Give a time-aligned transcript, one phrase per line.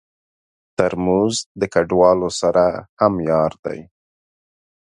[0.77, 2.65] ترموز د کډوالو سره
[2.99, 3.79] هم یار دی.